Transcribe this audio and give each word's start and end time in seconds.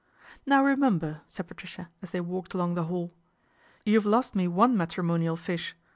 "Now 0.47 0.65
remember," 0.65 1.21
said 1.27 1.47
Patricia 1.47 1.89
as 2.01 2.09
they 2.09 2.21
walked 2.21 2.55
along 2.55 2.73
the 2.73 2.85
hall," 2.85 3.13
you've 3.85 4.03
lost 4.03 4.33
me 4.33 4.47
one 4.47 4.75
matrimonial 4.75 5.35
fish. 5.37 5.75